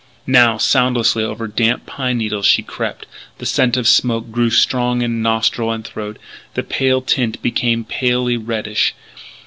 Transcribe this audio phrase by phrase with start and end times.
[0.25, 3.05] Now, soundlessly over damp pine needles she crept.
[3.37, 6.17] The scent of smoke grew strong in nostril and throat;
[6.55, 8.95] the pale tint became palely reddish.